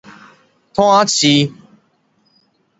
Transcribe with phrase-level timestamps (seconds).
[0.73, 1.53] 炭疽